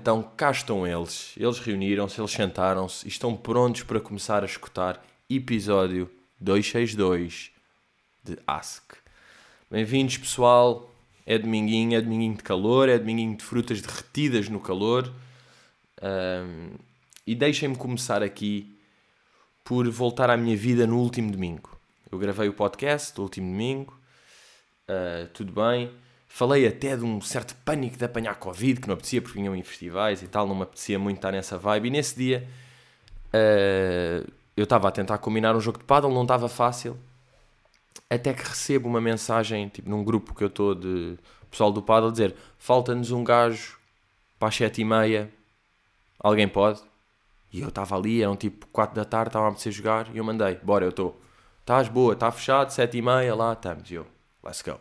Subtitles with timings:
[0.00, 1.34] Então, cá estão eles.
[1.36, 6.10] Eles reuniram-se, eles sentaram-se e estão prontos para começar a escutar episódio
[6.40, 7.50] 262
[8.24, 8.94] de Ask.
[9.70, 10.90] Bem-vindos, pessoal.
[11.26, 15.12] É dominguinho, é dominguinho de calor, é dominguinho de frutas derretidas no calor.
[16.02, 16.76] Um,
[17.26, 18.74] e deixem-me começar aqui
[19.62, 21.78] por voltar à minha vida no último domingo.
[22.10, 24.00] Eu gravei o podcast do último domingo,
[24.88, 25.92] uh, tudo bem.
[26.32, 29.64] Falei até de um certo pânico de apanhar Covid, que não apetecia porque vinham em
[29.64, 31.88] festivais e tal, não me apetecia muito estar nessa vibe.
[31.88, 32.48] E nesse dia
[33.34, 36.96] uh, eu estava a tentar combinar um jogo de paddle, não estava fácil.
[38.08, 41.18] Até que recebo uma mensagem, tipo num grupo que eu estou de
[41.50, 43.76] pessoal do paddle, dizer falta-nos um gajo
[44.38, 45.28] para as sete e meia,
[46.20, 46.80] alguém pode?
[47.52, 50.24] E eu estava ali, eram tipo 4 da tarde, estava a apetecer jogar e eu
[50.24, 51.20] mandei, bora, eu estou.
[51.60, 53.90] Estás boa, está fechado, 7 e meia, lá estamos.
[53.90, 54.06] E eu,
[54.44, 54.78] let's go.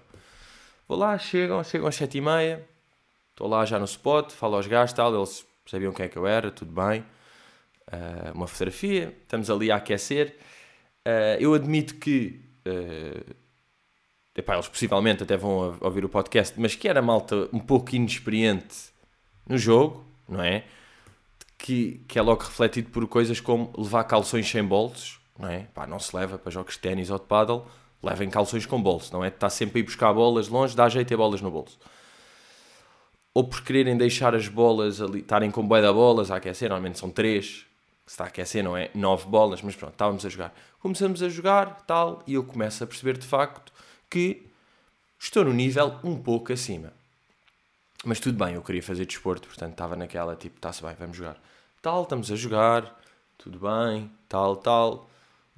[0.89, 2.67] Vou lá, chegam, chegam às 7 e meia,
[3.29, 6.25] estou lá já no spot, falo aos gajos tal, eles sabiam quem é que eu
[6.25, 7.01] era, tudo bem.
[7.87, 10.35] Uh, uma fotografia, estamos ali a aquecer.
[11.05, 13.35] Uh, eu admito que uh,
[14.35, 18.89] epá, eles possivelmente até vão ouvir o podcast, mas que era malta um pouco inexperiente
[19.47, 20.63] no jogo, não é?
[21.55, 25.67] que, que é logo refletido por coisas como levar calções sem bolsos, não é?
[25.71, 27.67] Pá, não se leva para jogos de ténis ou de paddle,
[28.02, 29.28] levem calções com bolso, não é?
[29.28, 31.78] Está sempre a ir buscar bolas longe, dá jeito ter bolas no bolso.
[33.33, 37.00] Ou por quererem deixar as bolas ali, estarem com bué da bolas a aquecer, normalmente
[37.00, 37.66] são três,
[38.05, 40.53] se está a aquecer não é nove bolas, mas pronto, estávamos a jogar.
[40.80, 43.72] Começamos a jogar, tal, e eu começo a perceber de facto
[44.09, 44.47] que
[45.20, 46.92] estou no nível um pouco acima.
[48.03, 51.38] Mas tudo bem, eu queria fazer desporto, portanto estava naquela tipo, está-se bem, vamos jogar.
[51.81, 53.00] Tal, estamos a jogar,
[53.38, 55.08] tudo bem, tal, tal.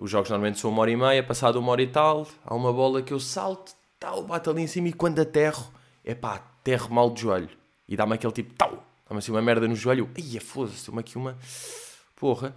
[0.02, 2.74] Os jogos normalmente são uma hora e meia, passado uma hora e tal, há uma
[2.74, 5.72] bola que eu salto, tal, bato ali em cima e quando aterro,
[6.04, 7.50] é pá, aterro mal de joelho.
[7.88, 11.20] E dá-me aquele tipo, tal, dá-me assim uma merda no joelho, ai, foda-se, deu-me aqui
[11.20, 11.38] uma
[12.16, 12.56] porra.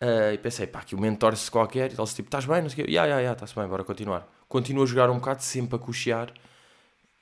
[0.00, 2.62] Uh, e pensei, pá, aqui o mentor se qualquer, e ele tipo, estás bem?
[2.62, 4.24] Não sei o quê, ya, ya, ya, está-se bem, bora continuar.
[4.48, 6.32] Continuo a jogar um bocado, sempre a cochear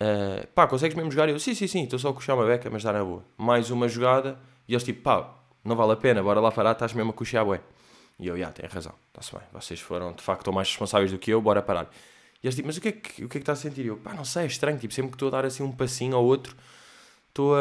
[0.03, 1.28] Uh, pá, consegues mesmo jogar?
[1.28, 3.22] Eu, sim, sim, sim, estou só a coxar uma beca, mas dá na boa.
[3.37, 5.31] Mais uma jogada, e eles tipo, pá,
[5.62, 7.61] não vale a pena, bora lá parar, estás mesmo a coxar, bué.
[8.21, 11.31] E eu, já, tem razão, está-se bem, vocês foram de facto mais responsáveis do que
[11.31, 11.91] eu, bora parar.
[12.43, 13.85] E eles tipo, mas o que é que, o que, é que está a sentir?
[13.85, 15.73] E eu, pá, não sei, é estranho, tipo, sempre que estou a dar assim um
[15.73, 16.55] passinho ao outro,
[17.29, 17.59] estou a,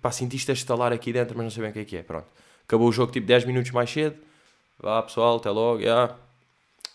[0.00, 2.02] pá, sentiste a estalar aqui dentro, mas não sei bem o que é que é,
[2.02, 2.26] pronto.
[2.64, 4.16] Acabou o jogo tipo 10 minutos mais cedo,
[4.78, 6.16] vá pessoal, até logo, já.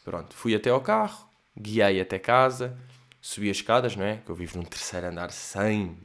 [0.05, 1.27] Pronto, fui até ao carro,
[1.59, 2.77] guiei até casa,
[3.21, 4.21] subi as escadas, não é?
[4.25, 5.97] Que eu vivo num terceiro andar sem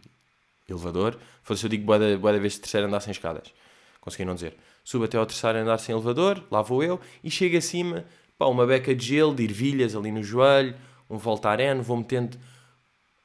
[0.69, 1.17] elevador.
[1.45, 3.53] Fosse eu digo boa da vez terceiro andar sem escadas.
[4.01, 4.57] Consegui não dizer.
[4.85, 8.05] Subo até ao terceiro andar sem elevador, lá vou eu, e chego acima,
[8.37, 10.75] pá, uma beca de gelo, de ervilhas ali no joelho,
[11.09, 12.37] um voltaren, vou metendo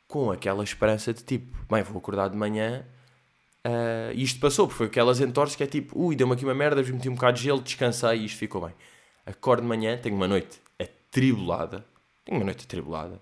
[0.08, 2.86] com aquela esperança de tipo, bem, vou acordar de manhã
[3.66, 6.54] uh, e isto passou, porque foi aquelas entorces que é tipo, ui, deu-me aqui uma
[6.54, 8.74] merda, meti um bocado de gelo, descansei e isto ficou bem.
[9.26, 11.86] Acordo de manhã, tenho uma noite atribulada,
[12.24, 13.20] tenho uma noite atribulada,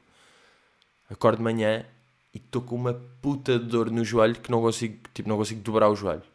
[1.10, 1.86] acordo de manhã
[2.34, 5.62] e estou com uma puta de dor no joelho que não consigo, tipo, não consigo
[5.62, 6.35] dobrar o joelho.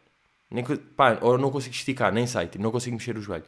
[0.51, 3.45] Nem, pá, ou não consigo esticar, nem sei, tipo, não consigo mexer o joelho.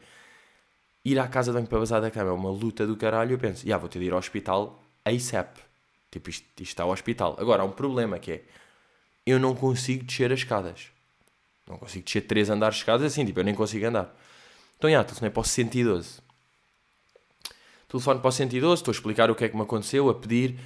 [1.06, 3.34] Ir à casa de banho para vazar da cama é uma luta do caralho.
[3.34, 5.58] Eu penso, já vou ter de ir ao hospital ASAP.
[6.10, 7.36] Tipo, isto, isto está ao hospital.
[7.38, 8.44] Agora, há um problema que é,
[9.26, 10.88] eu não consigo descer as escadas.
[11.68, 14.16] Não consigo descer três andares de escadas assim, tipo, eu nem consigo andar.
[14.78, 16.22] Então, já, telefonei para o 112.
[17.90, 20.58] Telefone para o 112, estou a explicar o que é que me aconteceu, a pedir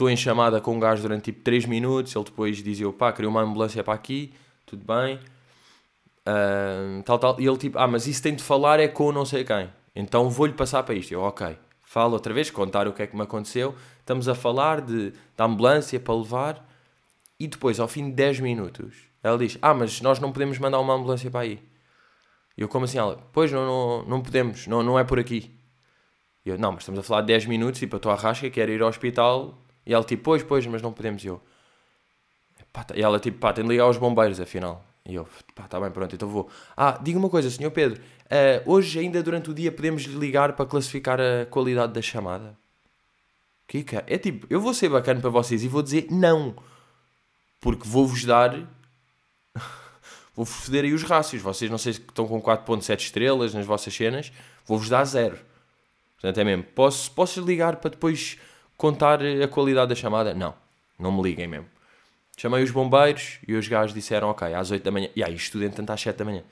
[0.00, 3.28] estou em chamada com um gajo durante tipo 3 minutos, ele depois dizia, pá, queria
[3.28, 4.32] uma ambulância para aqui,
[4.64, 5.20] tudo bem,
[7.04, 9.44] tal, tal, e ele tipo, ah, mas isso tem de falar é com não sei
[9.44, 13.06] quem, então vou-lhe passar para isto, eu, ok, falo outra vez, contar o que é
[13.06, 16.68] que me aconteceu, estamos a falar de, da ambulância para levar,
[17.38, 20.78] e depois, ao fim de 10 minutos, ela diz, ah, mas nós não podemos mandar
[20.78, 21.62] uma ambulância para aí,
[22.56, 25.58] e eu, como assim, ela, pois, não, não, não podemos, não, não é por aqui,
[26.44, 28.48] e eu, não, mas estamos a falar de 10 minutos, tipo, eu estou à rasca,
[28.48, 31.24] quero ir ao hospital, e ela tipo, pois, pois, mas não podemos.
[31.24, 31.40] E eu,
[32.72, 34.84] tá", e ela tipo, pá, tem de ligar aos bombeiros, afinal.
[35.04, 36.48] E eu, pá, tá bem, pronto, então vou.
[36.76, 40.66] Ah, diga uma coisa, senhor Pedro, uh, hoje ainda durante o dia podemos ligar para
[40.66, 42.56] classificar a qualidade da chamada?
[43.66, 46.56] Que é tipo, eu vou ser bacana para vocês e vou dizer não.
[47.60, 48.52] Porque vou-vos dar.
[50.34, 51.40] vou-vos foder aí os rácios.
[51.40, 54.32] Vocês não sei se estão com 4.7 estrelas nas vossas cenas,
[54.66, 55.38] vou-vos dar zero.
[56.14, 56.64] Portanto, é mesmo.
[56.64, 58.38] Posso, posso ligar para depois
[58.76, 60.34] contar a qualidade da chamada?
[60.34, 60.52] Não,
[60.98, 61.66] não me liguem mesmo.
[62.40, 65.10] Chamei os bombeiros e os gajos disseram: Ok, às 8 da manhã.
[65.14, 66.42] E aí, estudante tanto às 7 da manhã.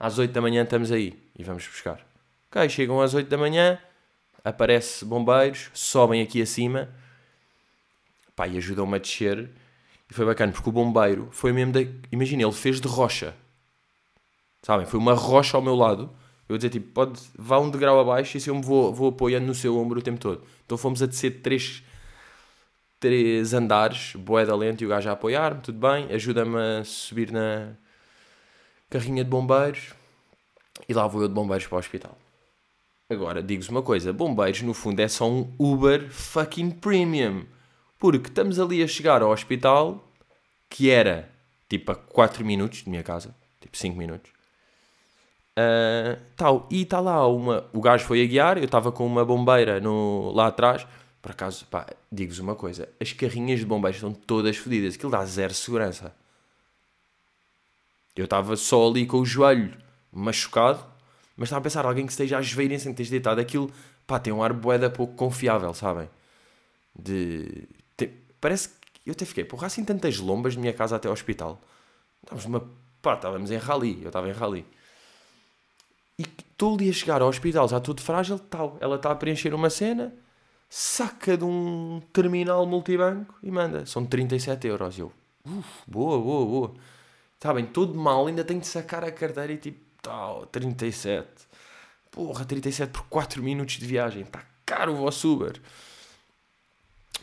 [0.00, 2.00] Às 8 da manhã estamos aí e vamos buscar.
[2.50, 3.78] Ok, chegam às 8 da manhã,
[4.42, 6.88] aparece bombeiros, sobem aqui acima,
[8.34, 9.50] pá, e ajudam-me a descer.
[10.10, 11.80] E foi bacana, porque o bombeiro foi mesmo da.
[12.10, 13.34] Imagina, ele fez de rocha.
[14.62, 14.86] Sabem?
[14.86, 16.08] Foi uma rocha ao meu lado.
[16.48, 19.46] Eu dizer, tipo, pode, vá um degrau abaixo e assim eu me vou, vou apoiando
[19.46, 20.42] no seu ombro o tempo todo.
[20.64, 21.82] Então fomos a descer três,
[23.06, 26.08] três andares, boeda lenta e o gajo a apoiar-me, tudo bem.
[26.12, 27.68] Ajuda-me a subir na
[28.90, 29.94] carrinha de bombeiros.
[30.88, 32.18] E lá vou eu de bombeiros para o hospital.
[33.08, 37.44] Agora, digo-vos uma coisa: bombeiros, no fundo, é só um Uber fucking premium.
[37.96, 40.04] Porque estamos ali a chegar ao hospital,
[40.68, 41.30] que era
[41.68, 44.32] tipo a 4 minutos de minha casa, tipo 5 minutos.
[45.56, 47.66] Uh, tal, e está lá uma.
[47.72, 50.84] O gajo foi a guiar, eu estava com uma bombeira no, lá atrás.
[51.26, 55.24] Por acaso, pá, digo-vos uma coisa: as carrinhas de bombeiros estão todas fodidas, aquilo dá
[55.24, 56.14] zero segurança.
[58.14, 59.76] Eu estava só ali com o joelho
[60.12, 60.86] machucado,
[61.36, 63.72] mas estava a pensar, alguém que esteja a joelhar sem ter deitado aquilo,
[64.06, 66.08] pá, tem um ar boeda pouco confiável, sabem?
[66.96, 67.66] De.
[67.96, 68.12] Tem...
[68.40, 68.76] Parece que.
[69.04, 71.60] Eu até fiquei, porra, assim tantas lombas de minha casa até ao hospital.
[72.22, 72.70] Estávamos numa.
[73.02, 74.64] pá, estávamos em rally, eu estava em rally.
[76.20, 78.78] E estou ali a chegar ao hospital, já tudo frágil, tal.
[78.80, 80.14] Ela está a preencher uma cena,
[80.68, 83.86] saca de um terminal multibanco e manda.
[83.86, 84.98] São 37 euros.
[84.98, 85.12] E eu,
[85.44, 86.74] uff, boa, boa, boa.
[87.34, 91.28] Está bem, todo mal, ainda tenho de sacar a carteira e tipo, tal, 37.
[92.10, 94.22] Porra, 37 por 4 minutos de viagem.
[94.22, 95.60] Está caro o vosso Uber.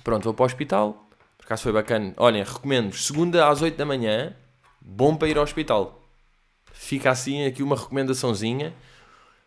[0.03, 1.07] Pronto, vou para o hospital.
[1.37, 2.13] Por acaso foi bacana.
[2.17, 2.95] Olhem, recomendo.
[2.95, 4.35] Segunda às 8 da manhã,
[4.79, 6.01] bom para ir ao hospital.
[6.71, 8.73] Fica assim aqui uma recomendaçãozinha.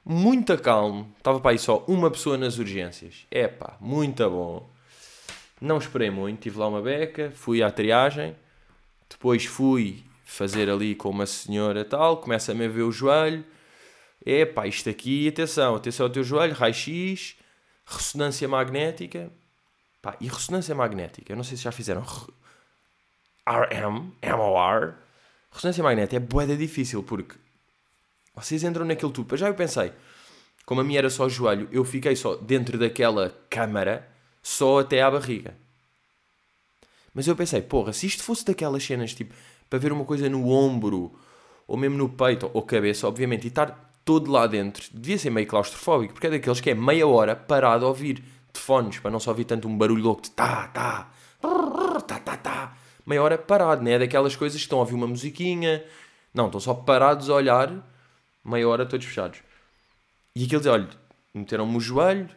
[0.08, 1.12] Muito calmo.
[1.18, 3.26] Estava para aí só uma pessoa nas urgências.
[3.28, 4.70] Epá, muito bom.
[5.60, 6.42] Não esperei muito.
[6.42, 8.36] Tive lá uma beca, fui à triagem.
[9.10, 12.18] Depois fui fazer ali com uma senhora tal.
[12.18, 13.44] Começa-me a ver o joelho.
[14.24, 17.34] Epá, isto aqui, atenção, atenção ao teu joelho, raio-x,
[17.84, 19.28] ressonância magnética.
[20.00, 22.04] Pá, e ressonância magnética, eu não sei se já fizeram
[23.44, 24.94] RM, MOR,
[25.50, 27.36] Ressonância magnética é boeda difícil porque
[28.36, 29.36] vocês entram naquele tubo.
[29.36, 29.92] Já eu pensei,
[30.64, 34.08] como a minha era só joelho, eu fiquei só dentro daquela câmara,
[34.42, 35.54] só até à barriga.
[37.14, 39.34] Mas eu pensei, porra, se isto fosse daquelas cenas tipo
[39.68, 41.12] para ver uma coisa no ombro,
[41.66, 45.46] ou mesmo no peito, ou cabeça, obviamente, e estar todo lá dentro, devia ser meio
[45.46, 48.22] claustrofóbico, porque é daqueles que é meia hora parado a ouvir
[48.52, 51.10] de fones, para não só ouvir tanto um barulho louco de tá, tá,
[51.40, 53.98] tá, tá, tá meia hora parado, né?
[53.98, 55.84] Daquelas coisas que estão a ouvir uma musiquinha.
[56.34, 57.72] Não, estão só parados a olhar,
[58.46, 59.40] meia hora todos fechados.
[60.34, 60.88] E aquilo diz, olha,
[61.34, 62.28] meteram-me o joelho,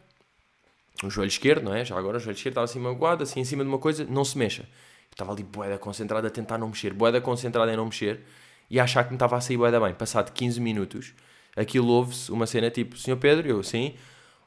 [1.03, 1.85] o joelho esquerdo, não é?
[1.85, 4.23] Já agora o joelho esquerdo estava assim magoado, assim em cima de uma coisa, não
[4.25, 4.63] se mexa.
[4.63, 8.21] Eu estava ali boeda concentrada a tentar não mexer, boeda concentrada em não mexer
[8.69, 9.93] e a achar que me estava a sair boeda bem.
[9.93, 11.13] Passado 15 minutos,
[11.55, 13.95] aquilo ouve-se uma cena tipo, Senhor Pedro, eu, sim,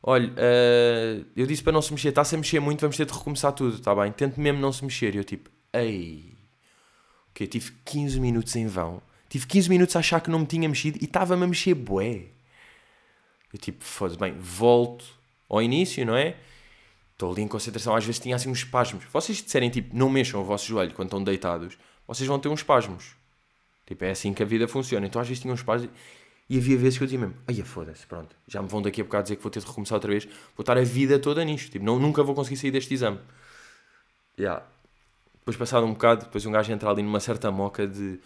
[0.03, 3.13] olha, uh, eu disse para não se mexer, está-se a mexer muito, vamos ter de
[3.13, 4.13] recomeçar tudo, está bem?
[4.13, 5.15] Tente mesmo não se mexer.
[5.15, 6.37] E eu tipo, Ei.
[7.31, 9.03] Ok, tive 15 minutos em vão.
[9.33, 12.27] Tive 15 minutos a achar que não me tinha mexido e estava-me a mexer bué.
[13.51, 15.07] Eu tipo, foda-se, bem, volto
[15.49, 16.37] ao início, não é?
[17.15, 19.07] Estou ali em concentração, às vezes tinha assim uns espasmos.
[19.11, 22.61] Vocês disserem tipo, não mexam o vosso joelho quando estão deitados, vocês vão ter uns
[22.61, 23.17] espasmos.
[23.87, 25.07] Tipo, é assim que a vida funciona.
[25.07, 25.89] Então às vezes tinha uns espasmos
[26.51, 29.05] e havia vezes que eu dizia mesmo, ai foda-se, pronto, já me vão daqui a
[29.05, 31.71] bocado dizer que vou ter de recomeçar outra vez, vou estar a vida toda nisto.
[31.71, 33.19] Tipo, não, nunca vou conseguir sair deste exame.
[34.39, 34.63] Yeah.
[35.39, 38.21] Depois, passado um bocado, depois um gajo entra ali numa certa moca de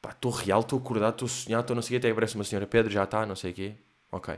[0.00, 2.44] pá, estou real, estou acordado, estou sonhado, estou não sei o quê, até aparece uma
[2.44, 3.74] senhora Pedro, já está, não sei o quê.
[4.12, 4.34] Ok.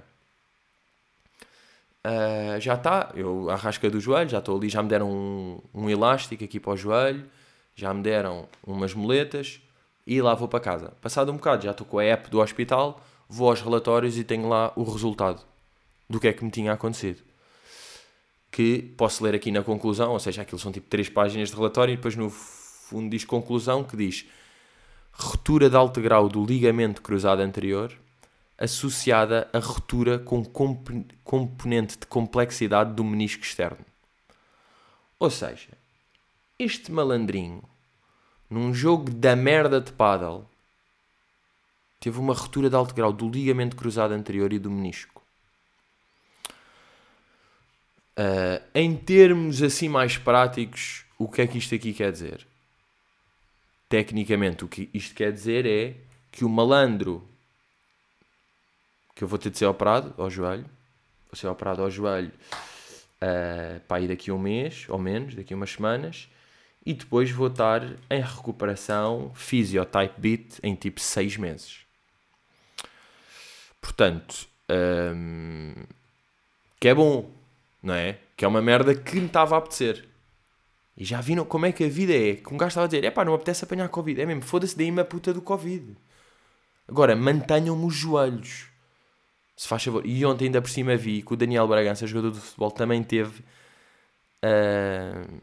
[2.06, 5.90] Uh, já está, eu arrasca do joelho, já estou ali, já me deram um, um
[5.90, 7.28] elástico aqui para o joelho,
[7.74, 9.60] já me deram umas moletas
[10.06, 10.92] e lá vou para casa.
[11.02, 14.48] Passado um bocado, já estou com a app do hospital, vou aos relatórios e tenho
[14.48, 15.42] lá o resultado
[16.08, 17.22] do que é que me tinha acontecido
[18.50, 21.92] que posso ler aqui na conclusão, ou seja, aquilo são tipo três páginas de relatório
[21.92, 24.26] e depois no fundo diz conclusão que diz
[25.20, 27.96] ruptura de alto grau do ligamento cruzado anterior
[28.60, 30.90] associada a ruptura com comp
[31.24, 33.84] componente de complexidade do menisco externo.
[35.18, 35.70] Ou seja,
[36.58, 37.62] este malandrinho,
[38.50, 40.44] num jogo da merda de paddle,
[41.98, 45.22] teve uma ruptura de alto grau do ligamento cruzado anterior e do menisco.
[48.18, 52.46] Uh, em termos assim mais práticos, o que é que isto aqui quer dizer?
[53.90, 55.96] Tecnicamente, o que isto quer dizer é
[56.32, 57.28] que o malandro
[59.14, 60.64] que eu vou ter de ser operado ao joelho,
[61.28, 62.32] vou ser operado ao joelho
[63.20, 66.26] uh, para ir daqui a um mês, ou menos, daqui a umas semanas,
[66.86, 71.80] e depois vou estar em recuperação Physiotype Beat em tipo 6 meses.
[73.78, 74.48] Portanto,
[75.14, 75.74] um,
[76.78, 77.30] que é bom,
[77.82, 78.18] não é?
[78.36, 80.08] Que é uma merda que me estava a apetecer.
[81.00, 82.34] E já viram como é que a vida é.
[82.36, 84.20] Que um gajo estava a dizer: é pá, não apetece apanhar Covid.
[84.20, 85.96] É mesmo, foda-se, a puta do Covid.
[86.86, 88.66] Agora, mantenham-me os joelhos.
[89.56, 90.04] Se faz favor.
[90.04, 93.42] E ontem ainda por cima vi que o Daniel Bragança, jogador de futebol, também teve.
[94.44, 95.40] Uh,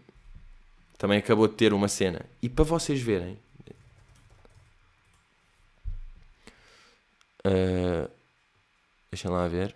[0.95, 2.23] também acabou de ter uma cena.
[2.39, 3.39] E para vocês verem.
[7.43, 8.07] Uh,
[9.09, 9.75] deixa lá ver.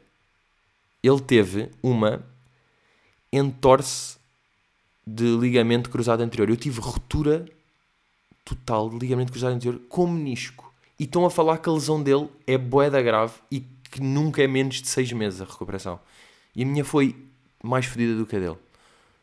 [1.01, 2.23] Ele teve uma
[3.33, 4.20] entorse
[5.05, 6.49] de ligamento cruzado anterior.
[6.49, 7.45] Eu tive ruptura
[8.43, 10.71] total de ligamento cruzado anterior com menisco.
[10.99, 14.47] E estão a falar que a lesão dele é boeda grave e que nunca é
[14.47, 15.99] menos de 6 meses a recuperação.
[16.55, 17.15] E a minha foi
[17.63, 18.57] mais fodida do que a dele.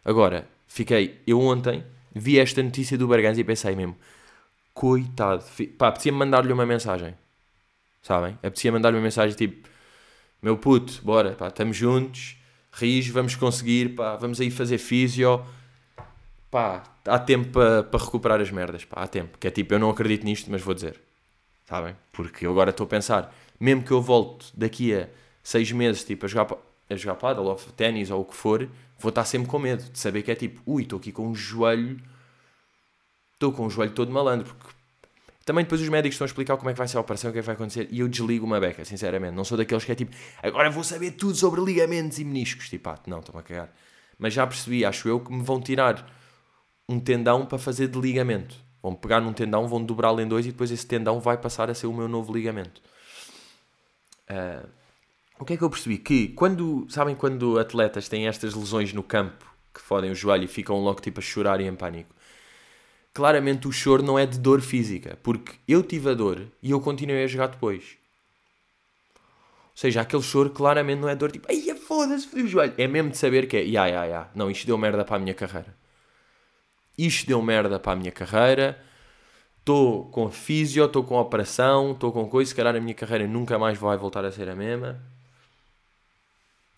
[0.04, 3.96] Agora, fiquei, eu ontem vi esta notícia do Berganza e pensei mesmo,
[4.74, 5.44] coitado,
[5.76, 7.14] pá, apetecia-me mandar-lhe uma mensagem,
[8.02, 8.32] sabem?
[8.34, 9.68] Apetecia mandar-lhe uma mensagem tipo,
[10.40, 12.36] meu puto, bora, pá, estamos juntos,
[12.72, 15.44] ris, vamos conseguir, pá, vamos aí fazer físio,
[16.50, 19.38] pá, há tempo para pa recuperar as merdas, pá, há tempo.
[19.38, 21.00] Que é tipo, eu não acredito nisto, mas vou dizer.
[21.66, 21.94] Sabem?
[22.12, 25.08] Porque eu agora estou a pensar, mesmo que eu volte daqui a
[25.42, 26.56] seis meses, tipo, a jogar,
[26.88, 29.98] a jogar paddle ou ténis ou o que for, vou estar sempre com medo de
[29.98, 32.00] saber que é tipo, ui, estou aqui com um joelho,
[33.34, 34.78] estou com um joelho todo malandro, porque
[35.48, 37.32] também depois os médicos estão a explicar como é que vai ser a operação, o
[37.32, 39.34] que é que vai acontecer, e eu desligo uma beca, sinceramente.
[39.34, 42.68] Não sou daqueles que é tipo, agora vou saber tudo sobre ligamentos e meniscos.
[42.68, 43.72] Tipo, ah, não, estou-me a cagar.
[44.18, 46.06] Mas já percebi, acho eu, que me vão tirar
[46.88, 48.56] um tendão para fazer de ligamento.
[48.82, 51.74] Vão pegar num tendão, vão dobrá-lo em dois e depois esse tendão vai passar a
[51.74, 52.80] ser o meu novo ligamento.
[54.30, 54.66] Uh,
[55.38, 55.98] o que é que eu percebi?
[55.98, 60.48] Que quando, sabem quando atletas têm estas lesões no campo, que fodem o joelho e
[60.48, 62.14] ficam logo tipo a chorar e em pânico,
[63.12, 66.80] claramente o choro não é de dor física, porque eu tive a dor e eu
[66.80, 67.98] continuei a jogar depois.
[69.14, 72.74] Ou seja, aquele choro claramente não é dor tipo, ai foda-se, o joelho.
[72.76, 75.18] É mesmo de saber que é, ya, ya, ya, não, isto deu merda para a
[75.18, 75.74] minha carreira
[76.98, 78.82] isto deu merda para a minha carreira,
[79.60, 83.56] estou com físio, estou com operação, estou com coisa, se calhar a minha carreira nunca
[83.56, 85.00] mais vai voltar a ser a mesma.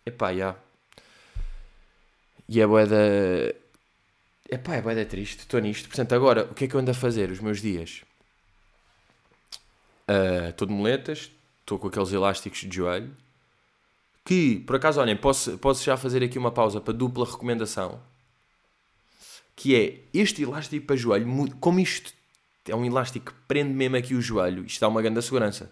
[0.05, 0.55] Epá, já.
[2.47, 3.55] E é boeda...
[4.51, 5.89] Epá, é boeda triste, estou nisto.
[5.89, 8.03] Portanto, agora, o que é que eu ando a fazer os meus dias?
[10.49, 13.17] Estou uh, de moletas, estou com aqueles elásticos de joelho,
[14.25, 18.01] que, por acaso, olhem, posso, posso já fazer aqui uma pausa para dupla recomendação
[19.61, 22.15] que é este elástico para joelho, como isto
[22.67, 25.71] é um elástico que prende mesmo aqui o joelho, isto dá uma grande segurança.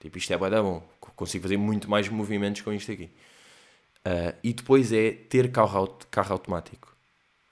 [0.00, 0.82] Tipo, isto é bem bom.
[1.14, 3.04] Consigo fazer muito mais movimentos com isto aqui.
[3.04, 6.96] Uh, e depois é ter carro, carro automático.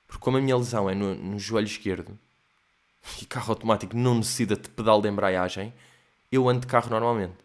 [0.09, 2.19] Porque como a minha lesão é no, no joelho esquerdo
[3.21, 5.75] e carro automático não necessita de pedal de embreagem,
[6.33, 7.37] eu ando de carro normalmente.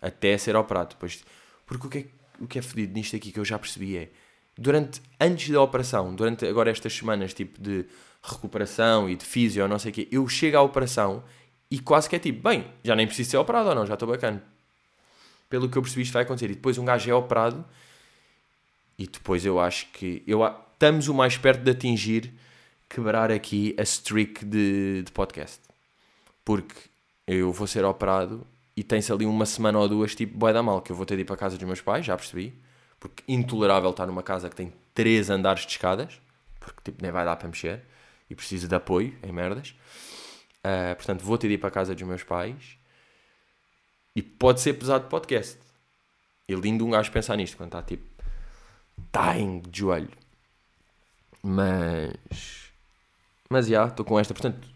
[0.00, 0.90] Até ser operado.
[0.90, 1.24] Depois,
[1.66, 2.06] porque o que, é,
[2.38, 4.08] o que é fedido nisto aqui que eu já percebi é
[4.56, 7.86] durante, antes da operação, durante agora estas semanas tipo de
[8.22, 11.22] recuperação e de físio, não sei o quê, eu chego à operação
[11.70, 14.08] e quase que é tipo, bem, já nem preciso ser operado ou não, já estou
[14.08, 14.42] bacana.
[15.48, 16.50] Pelo que eu percebi, isto vai acontecer.
[16.50, 17.64] E depois um gajo é operado
[18.98, 20.40] e depois eu acho que eu,
[20.72, 22.32] estamos o mais perto de atingir
[22.88, 25.60] quebrar aqui a streak de, de podcast.
[26.44, 26.74] Porque
[27.26, 30.80] eu vou ser operado e tem-se ali uma semana ou duas, tipo, boia da mal,
[30.80, 32.54] que eu vou ter de ir para a casa dos meus pais, já percebi
[33.02, 36.20] porque intolerável estar numa casa que tem três andares de escadas,
[36.60, 37.82] porque tipo, nem vai dar para mexer,
[38.30, 39.74] e preciso de apoio em merdas.
[40.64, 42.78] Uh, portanto, vou ter de ir para a casa dos meus pais,
[44.14, 45.58] e pode ser pesado podcast.
[46.48, 48.04] E lindo um gajo pensar nisto, quando está tipo,
[49.12, 50.12] dying de joelho.
[51.42, 52.70] Mas,
[53.50, 54.68] mas já, estou com esta, portanto,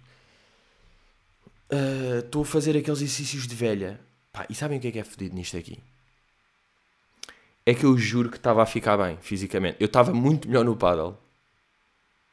[1.70, 4.00] ah, estou uh, a fazer aqueles exercícios de velha.
[4.32, 5.80] Pá, e sabem o que é que é fodido nisto aqui?
[7.66, 9.76] É que eu juro que estava a ficar bem fisicamente.
[9.80, 11.18] Eu estava muito melhor no paddle.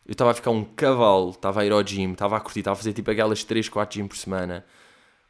[0.05, 2.73] Eu estava a ficar um cavalo, estava a ir ao gym, estava a curtir, estava
[2.73, 4.63] a fazer tipo aquelas 3, 4 gym por semana,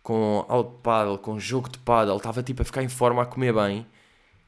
[0.01, 3.53] com de paddle, com jogo de paddle, estava tipo a ficar em forma, a comer
[3.53, 3.85] bem.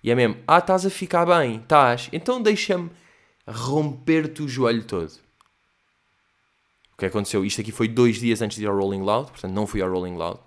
[0.03, 2.91] E é mesmo, ah, estás a ficar bem, estás, então deixa-me
[3.47, 5.11] romper-te o joelho todo.
[6.93, 7.45] O que aconteceu?
[7.45, 9.89] Isto aqui foi dois dias antes de ir ao Rolling Loud, portanto não fui ao
[9.89, 10.39] Rolling Loud.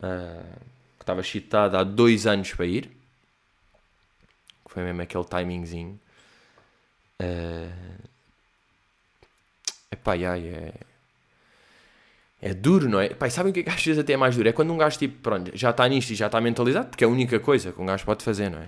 [0.00, 0.60] Uh,
[1.00, 2.95] estava cheatado há dois anos para ir
[4.76, 5.98] foi mesmo aquele timingzinho.
[7.18, 8.04] Uh...
[9.90, 10.74] Epá, ai, é...
[12.42, 13.06] É duro, não é?
[13.06, 14.46] Epá, sabem o que é que às vezes até é mais duro?
[14.46, 17.06] É quando um gajo tipo, pronto, já está nisto e já está mentalizado, porque é
[17.06, 18.66] a única coisa que um gajo pode fazer, não é?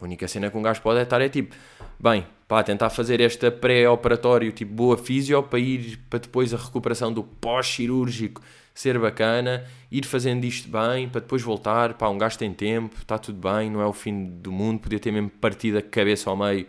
[0.00, 1.54] A única cena que um gajo pode é estar é tipo,
[2.00, 7.12] bem, pá, tentar fazer esta pré-operatório, tipo, boa físio, para ir para depois a recuperação
[7.12, 8.40] do pós-cirúrgico
[8.74, 13.18] ser bacana, ir fazendo isto bem, para depois voltar, pá, um gajo tem tempo, está
[13.18, 16.36] tudo bem, não é o fim do mundo, podia ter mesmo partido a cabeça ao
[16.36, 16.66] meio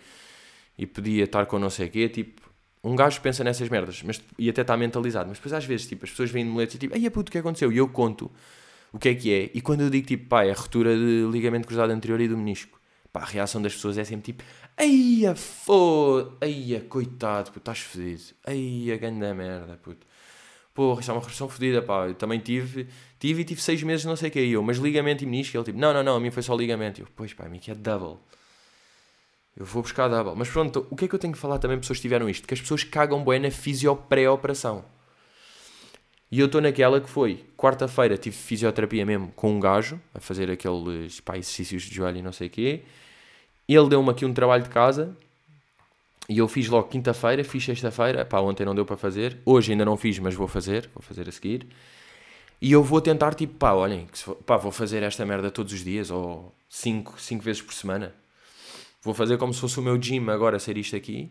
[0.78, 2.42] e podia estar com não sei o quê, tipo,
[2.84, 6.04] um gajo pensa nessas merdas mas, e até está mentalizado, mas depois às vezes tipo,
[6.04, 7.72] as pessoas vêm de muletas e tipo, ai puto, o que aconteceu?
[7.72, 8.30] E eu conto
[8.92, 11.28] o que é que é, e quando eu digo tipo, pá, é a ruptura de
[11.32, 12.80] ligamento cruzado anterior e do menisco,
[13.12, 14.44] pá, a reação das pessoas é sempre tipo,
[14.78, 20.06] Eia, foda, eia, coitado, puto, estás fedido, eia, ganho da merda, puto.
[20.74, 22.88] Porra, isso é uma repressão fodida, pá, eu também tive,
[23.20, 25.64] tive e tive seis meses, não sei o que eu, mas ligamento e menisco, ele
[25.64, 27.02] tipo, não, não, não, a mim foi só ligamento.
[27.02, 28.18] Eu, pois pá, a mim que é double.
[29.56, 30.34] Eu vou buscar double.
[30.36, 32.48] Mas pronto, o que é que eu tenho que falar também pessoas que tiveram isto?
[32.48, 34.84] Que as pessoas cagam bué na fisio pré-operação.
[36.32, 40.50] E eu estou naquela que foi, quarta-feira tive fisioterapia mesmo com um gajo, a fazer
[40.50, 42.82] aqueles pá, exercícios de joelho e não sei o quê.
[43.68, 45.16] Ele deu-me aqui um trabalho de casa
[46.30, 49.84] e eu fiz logo quinta-feira, fiz sexta-feira, pá, ontem não deu para fazer, hoje ainda
[49.84, 51.68] não fiz, mas vou fazer, vou fazer a seguir.
[52.62, 54.08] E eu vou tentar, tipo, pá, olhem,
[54.46, 58.16] pá, vou fazer esta merda todos os dias, ou cinco, cinco vezes por semana.
[59.02, 61.30] Vou fazer como se fosse o meu gym agora, ser isto aqui.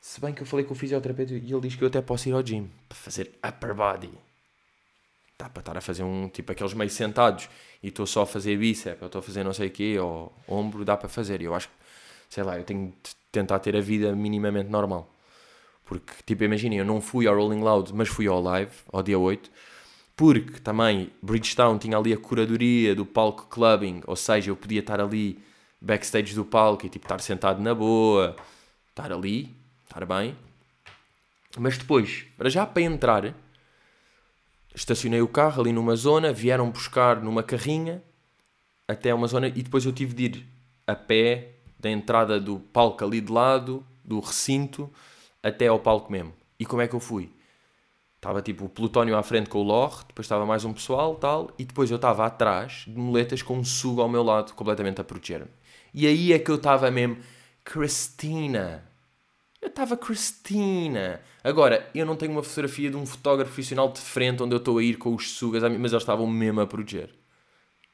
[0.00, 2.28] Se bem que eu falei com o fisioterapeuta e ele diz que eu até posso
[2.28, 4.10] ir ao gym para fazer upper body.
[5.38, 7.48] Dá para estar a fazer um tipo aqueles meio sentados
[7.82, 10.32] e estou só a fazer bíceps, ou estou a fazer não sei o quê, ou
[10.48, 11.40] ombro, dá para fazer.
[11.40, 11.74] E eu acho que,
[12.34, 15.08] sei lá, eu tenho de tentar ter a vida minimamente normal.
[15.84, 19.16] Porque, tipo, imaginem, eu não fui ao Rolling Loud, mas fui ao live, ao dia
[19.16, 19.48] 8,
[20.16, 25.00] porque também Bridgestone tinha ali a curadoria do palco clubbing, ou seja, eu podia estar
[25.00, 25.40] ali
[25.80, 28.34] backstage do palco e tipo estar sentado na boa,
[28.88, 30.36] estar ali, estar bem.
[31.56, 33.32] Mas depois, para já para entrar,
[34.74, 38.02] estacionei o carro ali numa zona, vieram buscar numa carrinha
[38.88, 40.46] até uma zona e depois eu tive de ir
[40.84, 41.53] a pé
[41.84, 44.90] da entrada do palco ali de lado, do recinto,
[45.42, 46.32] até ao palco mesmo.
[46.58, 47.30] E como é que eu fui?
[48.16, 51.50] Estava tipo o Plutónio à frente com o Lor, depois estava mais um pessoal tal,
[51.58, 55.04] e depois eu estava atrás de moletas com um sugo ao meu lado, completamente a
[55.04, 55.50] proteger-me.
[55.92, 57.18] E aí é que eu estava mesmo,
[57.62, 58.82] Cristina.
[59.60, 61.20] Eu estava Cristina.
[61.42, 64.78] Agora, eu não tenho uma fotografia de um fotógrafo profissional de frente onde eu estou
[64.78, 67.10] a ir com os sugas, mas eles estavam mesmo a proteger.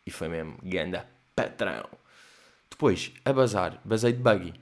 [0.07, 2.00] E foi mesmo, ganda patrão.
[2.81, 4.53] Depois, a bazar, basei de buggy.
[4.53, 4.55] Ou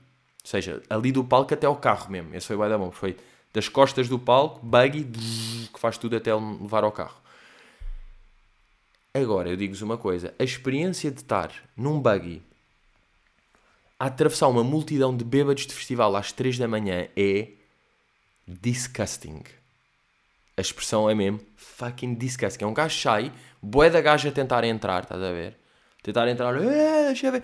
[0.43, 2.35] seja, ali do palco até ao carro mesmo.
[2.35, 2.91] Esse foi o bom.
[2.91, 3.15] Foi
[3.53, 7.15] das costas do palco, buggy, que faz tudo até levar ao carro.
[9.13, 10.33] Agora, eu digo-vos uma coisa.
[10.37, 12.41] A experiência de estar num buggy
[13.97, 17.47] a atravessar uma multidão de bêbados de festival às 3 da manhã é
[18.45, 19.43] disgusting.
[20.57, 22.65] A expressão é mesmo fucking disgusting.
[22.65, 25.58] É um gajo sai, boé da gaja a tentar entrar, estás a ver?
[26.01, 27.43] Tentar entrar, eh, deixa ver,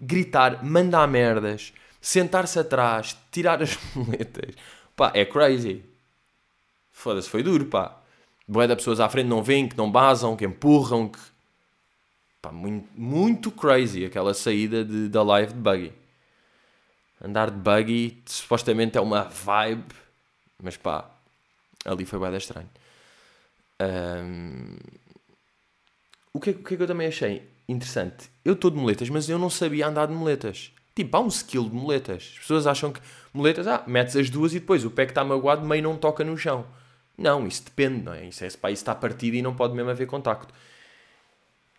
[0.00, 4.54] gritar, mandar merdas, sentar-se atrás, tirar as muletas.
[4.96, 5.84] Pá, é crazy.
[6.92, 7.96] Foda-se, foi duro, pá.
[8.46, 11.18] Boé da pessoas à frente não vêm, que não basam, que empurram, que
[12.40, 15.92] Pá, muito, muito crazy aquela saída de, da live de buggy.
[17.22, 19.92] Andar de buggy supostamente é uma vibe,
[20.62, 21.10] mas pá,
[21.84, 22.70] ali foi bem estranho.
[23.80, 24.76] Um,
[26.32, 28.30] o, que, o que é que eu também achei interessante?
[28.44, 30.72] Eu estou de moletas, mas eu não sabia andar de moletas.
[30.94, 32.30] Tipo, há um skill de moletas.
[32.32, 33.00] As pessoas acham que
[33.32, 36.24] moletas, ah, metes as duas e depois o pé que está magoado meio não toca
[36.24, 36.66] no chão.
[37.16, 38.26] Não, isso depende, não é?
[38.26, 40.52] Isso, é, isso está partido e não pode mesmo haver contacto.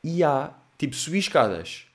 [0.03, 1.85] E há, tipo, subir escadas.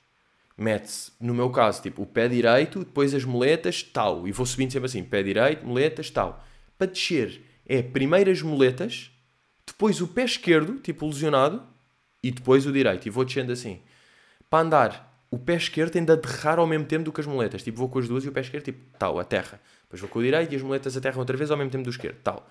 [0.57, 4.27] Mete-se, no meu caso, tipo, o pé direito, depois as moletas, tal.
[4.27, 6.43] E vou subindo sempre assim, pé direito, moletas, tal.
[6.77, 9.11] Para descer, é primeiro as moletas,
[9.65, 11.63] depois o pé esquerdo, tipo, lesionado,
[12.25, 13.05] e depois o direito.
[13.05, 13.79] E vou descendo assim.
[14.49, 17.61] Para andar, o pé esquerdo de aterrar ao mesmo tempo do que as moletas.
[17.61, 19.61] Tipo, vou com as duas e o pé esquerdo, tipo, tal, a terra.
[19.83, 21.91] Depois vou com o direito e as moletas aterram outra vez ao mesmo tempo do
[21.91, 22.49] esquerdo, tal.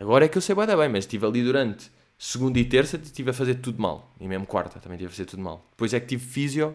[0.00, 3.28] Agora é que eu sei bem, bem, mas estive ali durante segunda e terça estive
[3.28, 4.14] a fazer tudo mal.
[4.18, 5.66] E mesmo quarta também estive a fazer tudo mal.
[5.72, 6.74] Depois é que tive físio.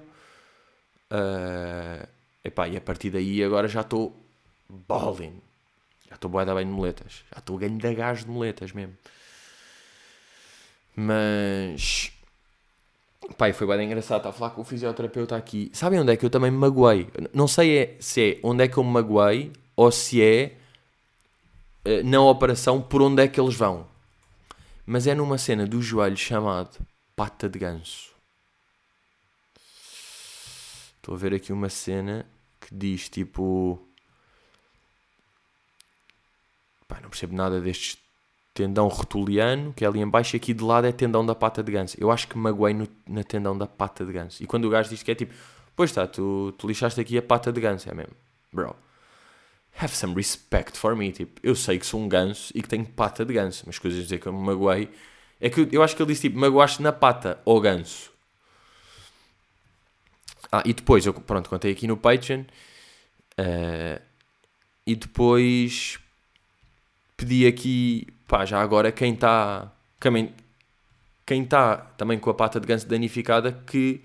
[1.09, 2.07] Uh,
[2.43, 4.15] epá, e a partir daí agora já estou
[4.69, 5.41] balling.
[6.07, 7.23] Já estou boeda bem de moletas.
[7.33, 8.95] Já estou ganho de gás de moletas mesmo.
[10.95, 12.11] Mas.
[13.37, 14.17] Pai, foi bem engraçado.
[14.19, 15.69] Estava a falar com o fisioterapeuta aqui.
[15.73, 17.07] Sabem onde é que eu também me magoei?
[17.33, 20.55] Não sei é, se é onde é que eu me magoei ou se é
[21.85, 23.87] uh, na operação por onde é que eles vão
[24.85, 28.13] mas é numa cena do joelho chamado pata de ganso.
[30.97, 32.25] Estou a ver aqui uma cena
[32.59, 33.81] que diz tipo.
[36.87, 37.97] Pá, não percebo nada destes
[38.55, 41.61] tendão rotuliano, que é ali em baixo, e aqui de lado é tendão da pata
[41.61, 41.95] de ganso.
[41.99, 44.41] Eu acho que magoei no, na tendão da pata de ganso.
[44.41, 45.33] E quando o gajo diz que é tipo,
[45.75, 48.13] pois está, tu, tu lixaste aqui a pata de ganso, é mesmo,
[48.51, 48.75] bro
[49.77, 51.11] have some respect for me.
[51.11, 54.01] Tipo, eu sei que sou um ganso e que tenho pata de ganso, mas coisas
[54.01, 54.89] dizer que eu me magoei.
[55.39, 58.11] É que eu acho que ele disse tipo, magoaste na pata ou ganso.
[60.51, 62.43] Ah, e depois, eu pronto, contei aqui no Patreon.
[63.37, 64.01] Uh,
[64.87, 65.99] E depois
[67.17, 69.71] pedi aqui, pá, já agora quem está
[71.25, 74.03] quem está também com a pata de ganso danificada que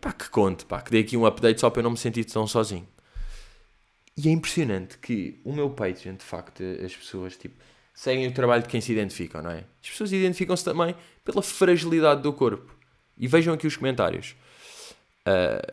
[0.00, 2.24] pá, que conte, pá, que dê aqui um update só para eu não me sentir
[2.24, 2.88] tão sozinho.
[4.16, 7.54] E é impressionante que o meu Patreon, de facto, as pessoas tipo,
[7.94, 9.64] seguem o trabalho de quem se identificam, não é?
[9.82, 12.76] As pessoas identificam-se também pela fragilidade do corpo.
[13.16, 14.34] E vejam aqui os comentários.
[15.26, 15.72] Uh,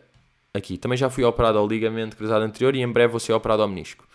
[0.54, 3.62] aqui, também já fui operado ao ligamento cruzado anterior e em breve vou ser operado
[3.62, 4.08] ao menisco.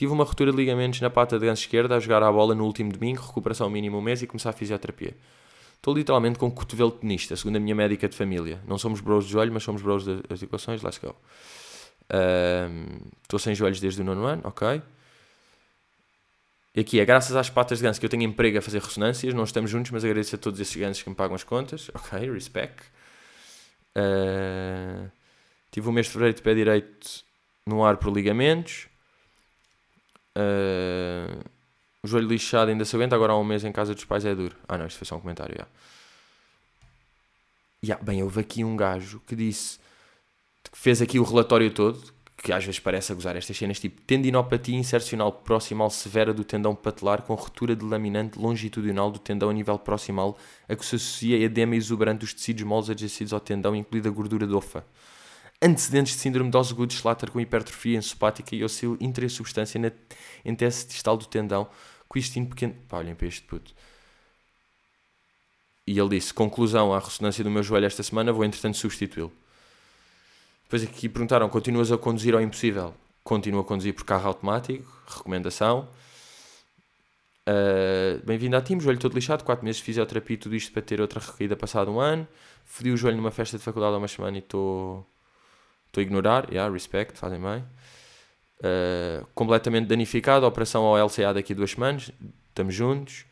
[0.00, 2.64] Tive uma ruptura de ligamentos na pata de ganso esquerda a jogar a bola no
[2.64, 5.14] último domingo, recuperação mínima um mês e começar a fisioterapia.
[5.76, 8.62] Estou literalmente com um cotovelo tenista, segundo a minha médica de família.
[8.66, 10.80] Não somos bros de joelho, mas somos bros de articulações.
[10.80, 11.14] Let's go.
[13.22, 14.80] Estou sem joelhos desde o nono ano, ok.
[16.74, 19.34] E aqui é graças às patas de ganso que eu tenho emprego a fazer ressonâncias.
[19.34, 21.90] Não estamos juntos, mas agradeço a todos esses gansos que me pagam as contas.
[21.92, 22.84] Ok, respect.
[23.94, 25.10] Uh,
[25.70, 27.22] tive um mês de fevereiro de pé direito
[27.66, 28.88] no ar por ligamentos.
[30.36, 31.44] Uh,
[32.02, 34.34] o joelho lixado ainda se aguenta, agora há um mês em casa dos pais é
[34.34, 34.56] duro.
[34.68, 35.66] Ah não, isto foi só um comentário, já.
[37.82, 39.78] Yeah, bem, houve aqui um gajo que disse,
[40.70, 42.12] que fez aqui o relatório todo,
[42.42, 47.22] que às vezes parece gozar estas cenas, tipo tendinopatia insercional proximal severa do tendão patelar
[47.22, 50.38] com ruptura de laminante longitudinal do tendão a nível proximal,
[50.68, 54.46] a que se associa edema exuberante dos tecidos moles adjacentes ao tendão, incluída a gordura
[54.46, 54.84] de ofa.
[55.62, 59.92] Antecedentes de síndrome de Osgood-Schlatter com hipertrofia ensopática e auxílio intrasubstância na
[60.42, 61.68] entese distal do tendão,
[62.08, 62.74] com intestino pequeno.
[62.88, 63.74] Pá, olhem para este puto.
[65.86, 69.32] E ele disse: Conclusão à ressonância do meu joelho esta semana, vou entretanto substituí-lo.
[70.62, 72.94] Depois aqui perguntaram: continuas a conduzir ao impossível?
[73.22, 74.90] Continuo a conduzir por carro automático.
[75.06, 75.88] Recomendação.
[77.46, 81.00] Uh, Bem-vindo à time, joelho todo lixado, 4 meses de fisioterapia tudo isto para ter
[81.00, 82.26] outra recaída passado um ano.
[82.64, 85.04] Fodi o joelho numa festa de faculdade há uma semana e estou
[85.98, 86.48] a ignorar.
[86.50, 87.64] Yeah, respect, fazem bem.
[88.60, 92.12] Uh, completamente danificado, operação ao LCA daqui a duas semanas,
[92.50, 93.24] estamos juntos.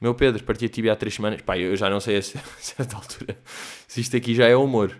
[0.00, 1.40] Meu Pedro, partia tibia há três semanas.
[1.40, 2.22] Pá, eu já não sei a
[2.60, 3.38] certa altura
[3.86, 4.94] se isto aqui já é humor.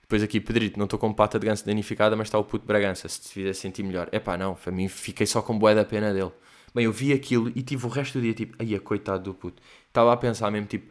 [0.00, 3.06] Depois aqui, Pedrito, não estou com pata de ganso danificada, mas está o puto Bragança,
[3.06, 4.08] se te fizer sentir melhor.
[4.10, 6.32] É pá, não, para mim fiquei só com boé da pena dele.
[6.74, 9.34] Bem, eu vi aquilo e tive o resto do dia tipo, ai, é coitado do
[9.34, 9.62] puto.
[9.86, 10.90] Estava a pensar mesmo, tipo,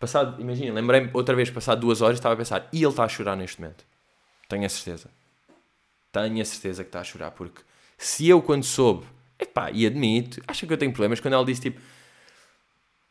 [0.00, 3.08] passado, imagina, lembrei-me outra vez, passado duas horas, estava a pensar, e ele está a
[3.08, 3.84] chorar neste momento.
[4.48, 5.10] Tenho a certeza.
[6.10, 7.60] Tenho a certeza que está a chorar, porque
[7.96, 9.06] se eu, quando soube,
[9.38, 11.80] epá, e admito, acho que eu tenho problemas, quando ela disse tipo,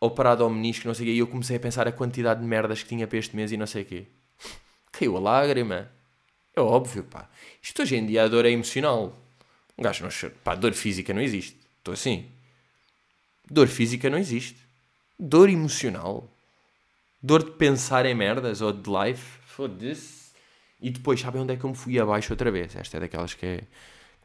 [0.01, 2.45] operado ao menisco, não sei o quê, e eu comecei a pensar a quantidade de
[2.47, 4.07] merdas que tinha para este mês e não sei o quê.
[4.91, 5.91] Caiu a lágrima.
[6.55, 7.29] É óbvio, pá.
[7.61, 9.15] Isto hoje em dia a dor é emocional.
[9.77, 10.33] Um gajo não chora.
[10.43, 11.55] Pá, dor física não existe.
[11.77, 12.25] Estou assim.
[13.49, 14.57] Dor física não existe.
[15.17, 16.27] Dor emocional.
[17.21, 19.39] Dor de pensar em merdas ou de life.
[19.45, 20.29] Foda-se.
[20.81, 22.75] E depois, sabem onde é que eu me fui abaixo outra vez?
[22.75, 23.63] Esta é daquelas que é.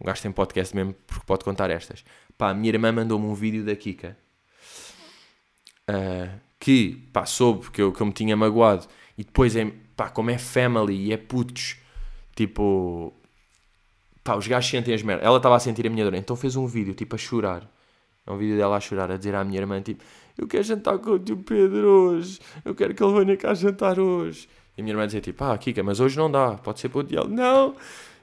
[0.00, 2.04] Um gajo tem podcast mesmo porque pode contar estas.
[2.36, 4.16] Pá, a minha irmã mandou-me um vídeo da Kika
[5.88, 9.54] uh, que, pá, soube que eu, que eu me tinha magoado e depois,
[9.96, 11.76] pá, como é family e é putos,
[12.34, 13.14] tipo,
[14.22, 15.24] pá, os gajos sentem as merdas.
[15.24, 17.68] Ela estava a sentir a minha dor, então fez um vídeo, tipo, a chorar.
[18.26, 20.02] É um vídeo dela a chorar, a dizer à minha irmã, tipo,
[20.36, 23.98] eu quero jantar com o tio Pedro hoje, eu quero que ele venha cá jantar
[23.98, 24.48] hoje.
[24.76, 26.98] E a minha irmã dizia tipo, ah, Kika, mas hoje não dá, pode ser para
[26.98, 27.22] o dia.
[27.24, 27.76] Não,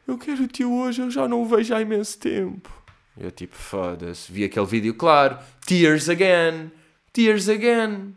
[0.05, 2.69] eu quero o tio hoje, eu já não o vejo há imenso tempo.
[3.17, 6.71] Eu tipo, foda-se, vi aquele vídeo, claro, tears again,
[7.13, 8.13] tears again.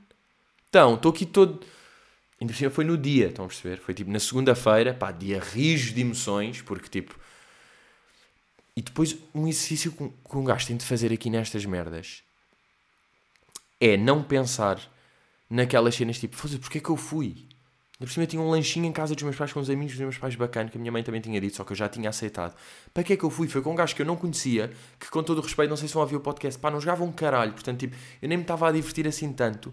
[0.68, 1.64] Então, estou aqui todo...
[2.40, 3.78] Ainda por cima foi no dia, estão a perceber?
[3.78, 7.16] Foi tipo na segunda-feira, pá, dia rijo de emoções, porque tipo...
[8.76, 12.23] E depois um exercício que um gajo tem de fazer aqui nestas merdas
[13.85, 14.81] é não pensar
[15.51, 17.47] naquelas cenas tipo, foda-se, porque é que eu fui?
[17.99, 20.01] Por cima eu tinha um lanchinho em casa dos meus pais com os amigos dos
[20.01, 22.09] meus pais bacana, que a minha mãe também tinha dito, só que eu já tinha
[22.09, 22.55] aceitado.
[22.94, 23.47] Para que é que eu fui?
[23.47, 25.87] Foi com um gajo que eu não conhecia, que com todo o respeito, não sei
[25.87, 28.44] se vão ouvir o podcast, pá, não jogava um caralho, portanto, tipo, eu nem me
[28.44, 29.73] estava a divertir assim tanto.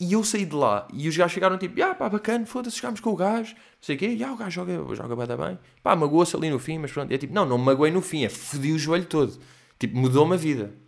[0.00, 3.00] E eu saí de lá e os gajos ficaram tipo, ah, pá, bacana, foda-se, jogámos
[3.00, 5.58] com o gajo, não sei o quê, ah, o gajo joga, joga bem, bem.
[5.82, 7.12] Pá, magoou-se ali no fim, mas pronto.
[7.12, 9.38] É tipo, não, não me magoei no fim, é fodi o joelho todo.
[9.78, 10.85] Tipo, mudou-me a vida.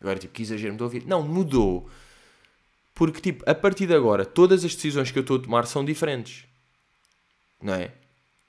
[0.00, 1.06] Agora, tipo, que exagero, me a ouvir.
[1.06, 1.88] Não, mudou.
[2.94, 5.84] Porque, tipo, a partir de agora, todas as decisões que eu estou a tomar são
[5.84, 6.46] diferentes
[7.64, 7.90] não é?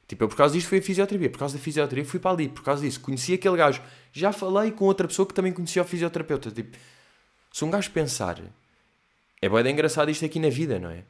[0.07, 2.49] Tipo, eu por causa disto fui a fisioterapia, por causa da fisioterapia fui para ali,
[2.49, 2.99] por causa disso.
[2.99, 3.81] Conheci aquele gajo.
[4.11, 6.51] Já falei com outra pessoa que também conhecia o fisioterapeuta.
[6.51, 6.77] Tipo,
[7.51, 8.39] se um gajo pensar,
[9.41, 11.05] é bem engraçado isto aqui na vida, não é?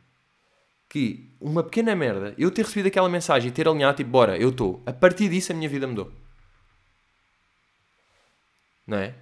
[0.88, 4.50] Que uma pequena merda, eu ter recebido aquela mensagem e ter alinhado, tipo, bora, eu
[4.50, 4.82] estou.
[4.86, 6.14] A partir disso a minha vida mudou.
[8.88, 9.16] Não é?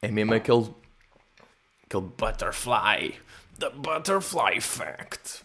[0.00, 0.74] É mesmo aquele.
[1.84, 3.20] aquele butterfly
[3.58, 5.42] The Butterfly Effect.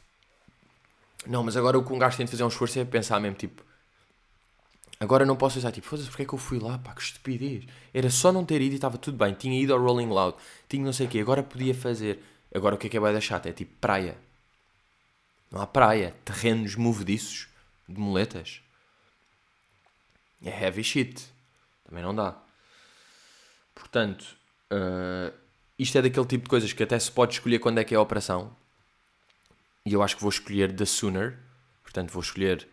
[1.25, 3.35] Não, mas agora o que um gajo tem de fazer um esforço é pensar mesmo,
[3.35, 3.63] tipo,
[4.99, 7.65] agora não posso pensar, tipo, foda-se, porque é que eu fui lá, pá, que estupidez.
[7.91, 10.37] Era só não ter ido e estava tudo bem, tinha ido ao Rolling Loud,
[10.69, 12.23] tinha não sei o quê, agora podia fazer.
[12.53, 13.49] Agora o que é que é da chata?
[13.49, 14.15] É tipo praia.
[15.49, 17.47] Não há praia, terrenos movediços
[17.89, 18.61] de moletas.
[20.43, 21.25] É heavy shit.
[21.83, 22.37] Também não dá.
[23.73, 24.35] Portanto,
[24.73, 25.33] uh,
[25.77, 27.97] isto é daquele tipo de coisas que até se pode escolher quando é que é
[27.97, 28.55] a operação.
[29.85, 31.37] E eu acho que vou escolher The Sooner.
[31.83, 32.67] Portanto, vou escolher.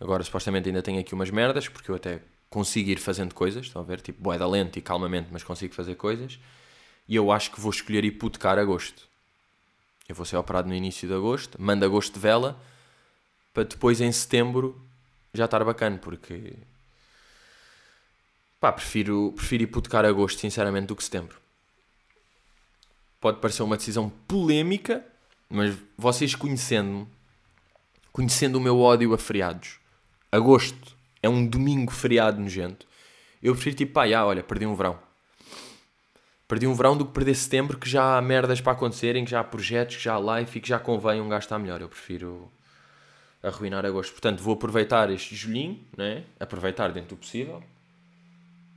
[0.00, 3.66] Agora, supostamente, ainda tenho aqui umas merdas, porque eu até consigo ir fazendo coisas.
[3.66, 4.00] Estão a ver?
[4.00, 6.38] Tipo, boeda lento e calmamente, mas consigo fazer coisas.
[7.08, 9.08] E eu acho que vou escolher hipotecar agosto.
[10.08, 12.60] Eu vou ser operado no início de agosto, mando agosto de vela,
[13.54, 14.80] para depois em setembro
[15.32, 16.54] já estar bacana, porque
[18.60, 21.38] Pá, prefiro, prefiro hipotecar agosto, sinceramente, do que setembro.
[23.18, 25.04] Pode parecer uma decisão polémica,
[25.48, 27.08] mas vocês conhecendo-me,
[28.12, 29.80] conhecendo o meu ódio a feriados,
[30.30, 32.86] agosto é um domingo feriado nojento,
[33.42, 34.98] eu prefiro tipo, pá, já, olha, perdi um verão.
[36.46, 39.40] Perdi um verão do que perder setembro, que já há merdas para acontecerem, que já
[39.40, 41.80] há projetos, que já há live e que já convém um gajo estar melhor.
[41.80, 42.50] Eu prefiro
[43.42, 44.12] arruinar agosto.
[44.12, 46.24] Portanto, vou aproveitar este julinho, né?
[46.38, 47.62] aproveitar dentro do possível,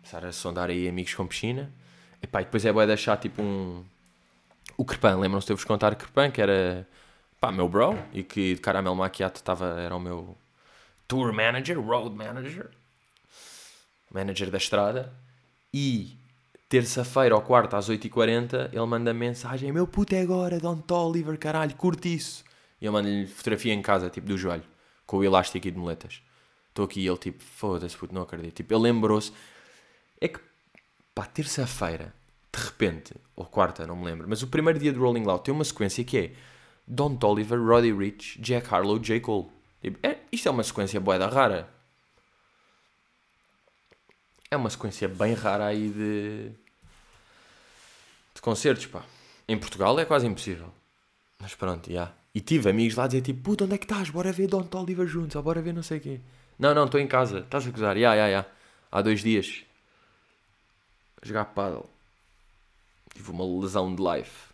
[0.04, 1.72] começar a sondar aí amigos com piscina.
[2.22, 3.84] E e depois é boa deixar tipo um.
[4.78, 6.88] O Crepan, lembram-se de eu vos contar o Crepan, que era
[7.40, 10.38] pá, meu bro, e que de caramelo maquiato estava, era o meu
[11.08, 12.70] tour manager, road manager,
[14.12, 15.14] manager da estrada.
[15.74, 16.18] E
[16.70, 21.76] terça-feira ou quarta às 8h40 ele manda mensagem: Meu puto é agora, Don Toliver, caralho,
[21.76, 22.44] curte isso.
[22.82, 24.64] E eu mando-lhe fotografia em casa, tipo do joelho,
[25.06, 26.22] com o elástico e de moletas.
[26.70, 28.56] Estou aqui e ele tipo, foda-se, puto, não acredito.
[28.56, 29.32] Tipo, ele lembrou-se,
[30.24, 30.40] é que,
[31.14, 32.14] pá, terça-feira,
[32.56, 35.54] de repente, ou quarta, não me lembro, mas o primeiro dia do Rolling Loud tem
[35.54, 36.32] uma sequência que é
[36.88, 39.20] Don Toliver, Roddy Rich, Jack Harlow, J.
[39.20, 39.50] Cole.
[39.82, 41.70] Tipo, é, isto é uma sequência boeda rara.
[44.50, 46.52] É uma sequência bem rara aí de,
[48.34, 49.04] de concertos, pá.
[49.46, 50.72] Em Portugal é quase impossível.
[51.38, 51.94] Mas pronto, já.
[51.94, 52.16] Yeah.
[52.34, 54.10] E tive amigos lá a dizer tipo, puta, onde é que estás?
[54.10, 56.22] Bora ver Don Toliver juntos, ou bora ver não sei o quê.
[56.58, 57.40] Não, não, estou em casa.
[57.40, 57.98] Estás a acusar?
[57.98, 58.46] Ya, ya, ya.
[58.90, 59.66] Há dois dias
[61.24, 61.90] jogar paddle.
[63.14, 64.54] Tive uma lesão de life.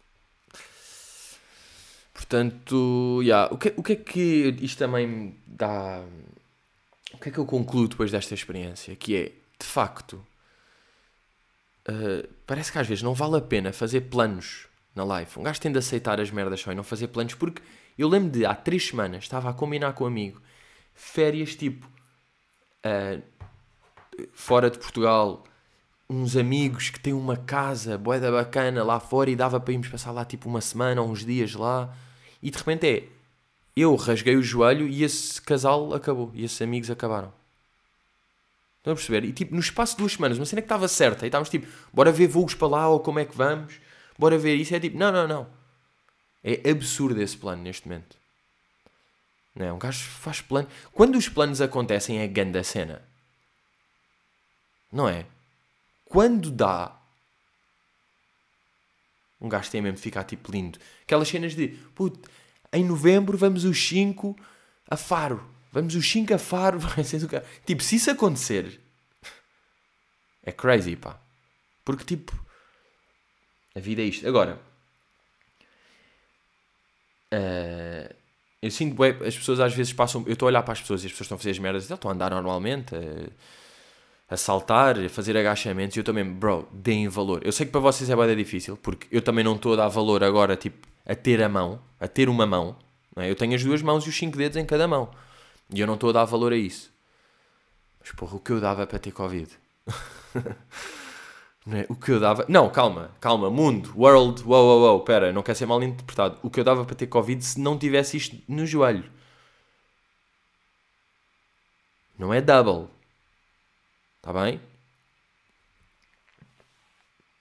[2.13, 3.53] Portanto, yeah.
[3.53, 6.03] o, que, o que é que isto também dá.
[7.13, 8.95] O que é que eu concluo depois desta experiência?
[8.95, 9.23] Que é,
[9.57, 10.13] de facto,
[11.87, 15.31] uh, parece que às vezes não vale a pena fazer planos na live.
[15.37, 17.61] Um gajo tem de aceitar as merdas só e não fazer planos, porque
[17.97, 20.41] eu lembro de há três semanas estava a combinar com um amigo
[20.93, 21.87] férias tipo
[22.85, 23.21] uh,
[24.33, 25.45] fora de Portugal,
[26.09, 30.11] uns amigos que têm uma casa boeda bacana lá fora e dava para irmos passar
[30.11, 31.93] lá tipo uma semana ou uns dias lá.
[32.41, 33.03] E de repente é,
[33.75, 36.31] eu rasguei o joelho e esse casal acabou.
[36.33, 37.31] E esses amigos acabaram.
[38.79, 39.23] Estão a perceber?
[39.25, 41.25] E tipo, no espaço de duas semanas, uma cena que estava certa.
[41.25, 43.75] E estávamos tipo, bora ver voos para lá ou como é que vamos.
[44.17, 44.73] Bora ver isso.
[44.73, 45.47] É tipo, não, não, não.
[46.43, 48.17] É absurdo esse plano neste momento.
[49.53, 49.73] Não é?
[49.73, 50.67] Um gajo faz plano.
[50.91, 53.01] Quando os planos acontecem é grande a cena.
[54.91, 55.25] Não é?
[56.09, 56.99] Quando dá,
[59.39, 60.77] um gajo tem mesmo de ficar tipo lindo.
[61.03, 62.27] Aquelas cenas de, puto,
[62.73, 64.35] em novembro vamos os 5
[64.89, 65.47] a Faro.
[65.71, 66.79] Vamos os 5 a Faro.
[67.65, 68.81] tipo, se isso acontecer,
[70.43, 71.17] é crazy, pá.
[71.85, 72.37] Porque, tipo,
[73.75, 74.27] a vida é isto.
[74.27, 74.59] Agora,
[77.33, 78.15] uh,
[78.61, 80.23] eu sinto, as pessoas às vezes passam.
[80.25, 81.89] Eu estou a olhar para as pessoas e as pessoas estão a fazer as merdas
[81.89, 82.95] estão a andar normalmente.
[82.95, 83.31] Uh,
[84.29, 87.41] a saltar, a fazer agachamentos, e eu também, bro, deem valor.
[87.43, 89.87] Eu sei que para vocês é bem difícil, porque eu também não estou a dar
[89.87, 92.75] valor agora, tipo, a ter a mão, a ter uma mão.
[93.15, 93.29] É?
[93.29, 95.09] Eu tenho as duas mãos e os cinco dedos em cada mão.
[95.73, 96.91] E eu não estou a dar valor a isso.
[97.99, 99.49] Mas porra, o que eu dava para ter Covid?
[101.73, 101.85] é?
[101.89, 102.45] O que eu dava.
[102.47, 106.37] Não, calma, calma, mundo, world, wow, wow, wow, pera, não quer ser mal interpretado.
[106.43, 109.05] O que eu dava para ter Covid se não tivesse isto no joelho?
[112.17, 112.98] Não é double
[114.19, 114.59] Está bem?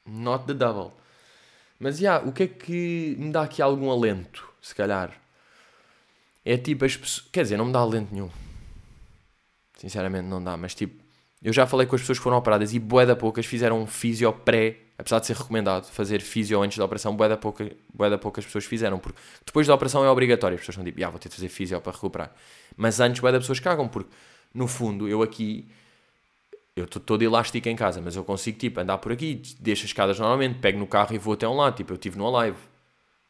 [0.07, 0.93] Not the double.
[1.79, 5.13] Mas, já, yeah, o que é que me dá aqui algum alento, se calhar?
[6.45, 7.29] É tipo as pessoas...
[7.31, 8.31] Quer dizer, não me dá alento nenhum.
[9.77, 10.57] Sinceramente, não dá.
[10.57, 11.03] Mas, tipo,
[11.43, 13.87] eu já falei com as pessoas que foram operadas e bué da poucas fizeram um
[13.87, 18.19] físio pré, apesar de ser recomendado fazer físio antes da operação, bué da, pouca, da
[18.19, 21.19] poucas pessoas fizeram, porque depois da operação é obrigatório, as pessoas são tipo, ah, vou
[21.21, 22.33] ter de fazer físio para recuperar.
[22.77, 24.11] Mas antes bué da pessoas cagam, porque
[24.53, 25.69] no fundo eu aqui
[26.79, 29.91] eu estou todo elástico em casa, mas eu consigo, tipo, andar por aqui, deixo as
[29.91, 31.77] escadas normalmente, pego no carro e vou até um lado.
[31.77, 32.59] Tipo, eu estive no live.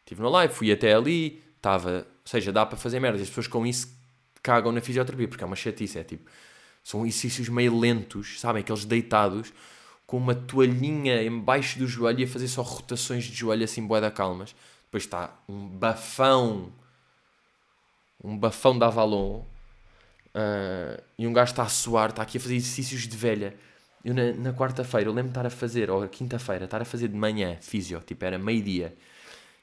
[0.01, 3.21] Estive no live, fui até ali, estava seja, dá para fazer merda.
[3.21, 3.97] As pessoas com isso
[4.43, 5.99] cagam na fisioterapia, porque é uma chatice.
[5.99, 6.31] É tipo,
[6.85, 8.61] são exercícios meio lentos, sabem?
[8.61, 9.53] Aqueles deitados
[10.07, 14.11] com uma toalhinha embaixo do joelho e a fazer só rotações de joelho assim, boeda
[14.11, 14.55] calmas.
[14.85, 16.73] Depois está um bafão,
[18.23, 19.43] um bafão da Avalon.
[20.39, 23.57] Uh, e um gajo está a suar, está aqui a fazer exercícios de velha.
[24.05, 27.09] Eu na, na quarta-feira, eu lembro de estar a fazer, ou quinta-feira, estar a fazer
[27.09, 28.97] de manhã físio, tipo era meio-dia.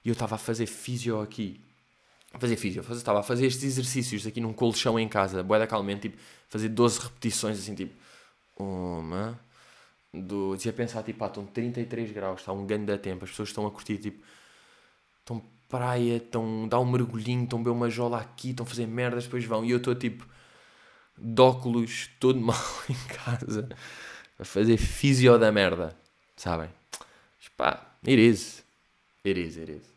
[0.03, 1.61] E eu estava a fazer físio aqui.
[2.33, 6.09] A fazer físio, estava a fazer estes exercícios aqui num colchão em casa, boeda calmamente,
[6.09, 7.93] tipo, fazer 12 repetições assim, tipo,
[8.57, 9.39] uma,
[10.13, 13.65] do, dizia pensar, tipo, ah, estão 33 graus, está um da tempo, as pessoas estão
[13.65, 14.21] a curtir, tipo,
[15.21, 18.85] estão praia, estão, dá um mergulhinho, estão a beber uma jola aqui, estão a fazer
[18.85, 20.27] merdas, depois vão, e eu estou, tipo,
[21.17, 22.57] de óculos, todo mal
[22.89, 23.69] em casa,
[24.37, 25.95] a fazer físio da merda,
[26.35, 26.69] sabem?
[27.39, 28.63] Mas pá, it is,
[29.23, 29.95] it is, it is.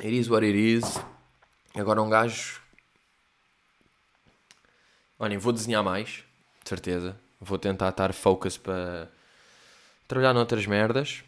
[0.00, 1.00] It is what it is.
[1.74, 2.60] Agora um gajo.
[5.18, 6.22] Olhem, vou desenhar mais,
[6.62, 7.18] de certeza.
[7.40, 9.10] Vou tentar estar focus para
[10.06, 11.24] trabalhar noutras merdas.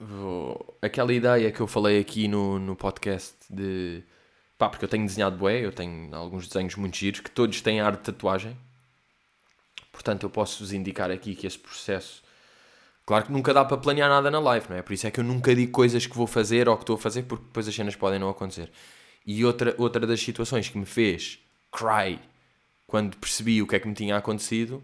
[0.00, 0.78] Vou...
[0.80, 4.02] Aquela ideia que eu falei aqui no, no podcast de.
[4.58, 7.80] Pá, porque eu tenho desenhado bué, eu tenho alguns desenhos muito giros que todos têm
[7.80, 8.56] ar de tatuagem.
[9.92, 12.22] Portanto, eu posso vos indicar aqui que esse processo
[13.06, 14.82] Claro que nunca dá para planear nada na live, não é?
[14.82, 16.98] Por isso é que eu nunca digo coisas que vou fazer ou que estou a
[16.98, 18.68] fazer, porque depois as cenas podem não acontecer.
[19.24, 21.38] E outra, outra das situações que me fez
[21.70, 22.18] cry
[22.84, 24.82] quando percebi o que é que me tinha acontecido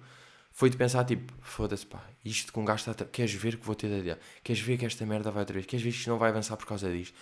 [0.52, 2.94] foi de pensar, tipo, foda-se pá, isto com está...
[3.04, 4.16] Queres ver que vou ter de?
[4.44, 5.66] Queres ver que esta merda vai outra vez?
[5.66, 7.16] Queres ver que isto não vai avançar por causa disto?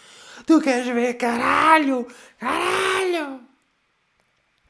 [0.46, 2.06] Tu queres ver, caralho?
[2.38, 3.40] Caralho!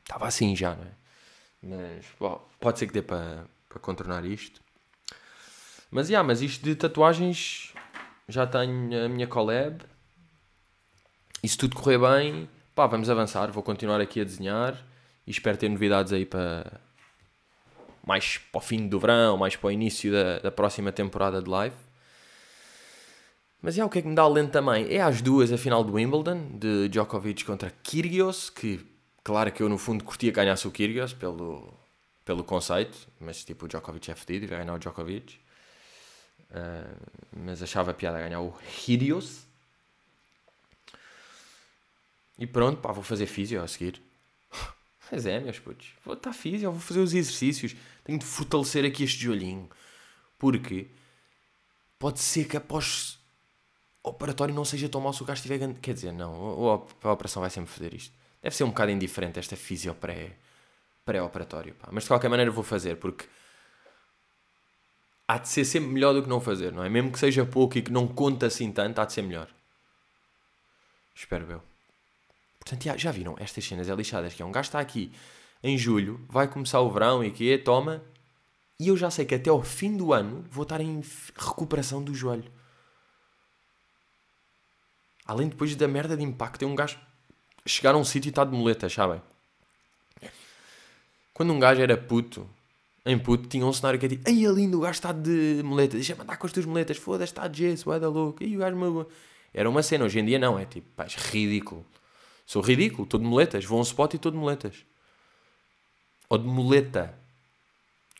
[0.03, 0.93] Estava assim já, não é?
[1.63, 4.61] Mas, bom, pode ser que dê para, para contornar isto.
[5.91, 7.75] Mas, yeah, mas isto de tatuagens,
[8.29, 9.83] já tenho a minha collab.
[11.43, 13.51] E se tudo correr bem, pá, vamos avançar.
[13.51, 14.81] Vou continuar aqui a desenhar
[15.27, 16.81] e espero ter novidades aí para
[18.11, 21.49] mais para o fim do verão, mais para o início da, da próxima temporada de
[21.49, 21.77] live.
[23.63, 24.93] Mas é o que é que me dá alento também?
[24.93, 28.85] É às duas a final do Wimbledon, de Djokovic contra Kyrgios, que
[29.23, 31.73] claro que eu no fundo curtia ganhasse o Kyrgios pelo,
[32.25, 35.39] pelo conceito, mas tipo o Djokovic é fedido e vai ganhar o Djokovic.
[36.51, 36.97] Uh,
[37.45, 38.53] mas achava piada ganhar o
[38.89, 39.47] Hideous.
[42.37, 44.03] E pronto, pá, vou fazer físio a seguir.
[45.13, 45.93] Mas é, meus putos.
[46.05, 47.77] Vou estar físio, vou fazer os exercícios.
[48.05, 49.69] Tenho de fortalecer aqui este joelhinho.
[50.39, 50.89] Porque
[51.99, 53.19] pode ser que após
[54.03, 55.81] o operatório não seja tão mau se o gajo estiver grande.
[55.81, 58.15] Quer dizer, não, a operação vai sempre fazer isto.
[58.43, 59.95] Deve ser um bocado indiferente esta físio
[61.05, 61.75] pré-operatório.
[61.75, 63.27] Pré Mas de qualquer maneira vou fazer, porque
[65.29, 66.89] há de ser sempre melhor do que não fazer, não é?
[66.89, 69.49] Mesmo que seja pouco e que não conta assim tanto, há de ser melhor.
[71.15, 71.63] Espero eu.
[72.59, 75.13] Portanto, já, já viram estas cenas é lixadas que é um gajo está aqui
[75.63, 78.03] em julho, vai começar o verão e que toma,
[78.79, 81.03] e eu já sei que até ao fim do ano vou estar em
[81.37, 82.51] recuperação do joelho.
[85.27, 86.99] Além depois da merda de impacto, é um gajo
[87.67, 89.21] chegar a um sítio e está de muletas, sabem?
[91.35, 92.49] Quando um gajo era puto,
[93.05, 95.63] em puto, tinha um cenário que é tipo, ai, é lindo, o gajo está de
[95.65, 98.57] muletas, deixa-me andar com as tuas muletas, foda-se, está de gesso, vai da louco, e
[98.57, 99.07] o gajo me...
[99.53, 101.85] Era uma cena, hoje em dia não, é tipo, pá, ridículo.
[102.47, 104.85] Sou ridículo, estou de muletas, vou a um spot e estou de muletas.
[106.31, 107.13] Ou de muleta.